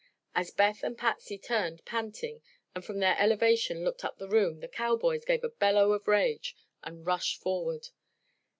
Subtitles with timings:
[0.33, 2.41] As Beth and Patsy turned, panting,
[2.73, 6.55] and from their elevation looked up the room, the cowboys gave a bellow of rage
[6.81, 7.89] and rushed forward.